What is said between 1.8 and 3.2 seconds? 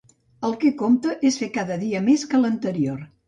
dia més que l'anterior.